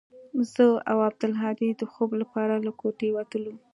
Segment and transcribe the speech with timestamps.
[0.53, 3.53] زه او عبدالهادي د خوب لپاره له كوټې وتلو.